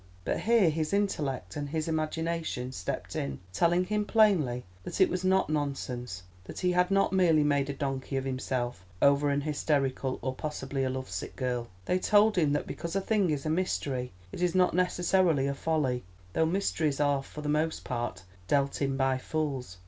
[0.25, 5.23] But here his intellect and his imagination stepped in, telling him plainly that it was
[5.23, 10.17] not nonsense, that he had not merely made a donkey of himself over an hysterical,
[10.23, 11.67] or possibly a love sick girl.
[11.85, 15.53] They told him that because a thing is a mystery it is not necessarily a
[15.53, 19.77] folly, though mysteries are for the most part dealt in by fools.